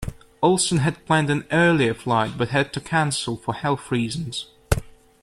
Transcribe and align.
Olsen 0.41 0.79
had 0.79 1.05
planned 1.05 1.29
an 1.29 1.45
earlier 1.51 1.93
flight, 1.93 2.35
but 2.35 2.47
had 2.49 2.73
to 2.73 2.81
cancel 2.81 3.37
for 3.37 3.53
health 3.53 3.91
reasons. 3.91 4.47